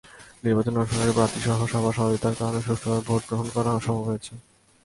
নির্বাচনে 0.43 0.77
অংশগ্রহণকারী 0.79 1.13
প্রার্থীসহ 1.17 1.59
সবার 1.73 1.95
সহযোগিতার 1.97 2.37
কারণে 2.39 2.59
সুষ্ঠুভাবে 2.67 3.01
ভোট 3.07 3.21
গ্রহণ 3.29 3.47
করা 3.55 3.71
সম্ভব 3.85 4.05
হয়েছে। 4.09 4.33